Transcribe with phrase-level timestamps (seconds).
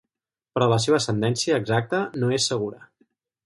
[0.55, 2.85] Però la seva ascendència exacta no és segura.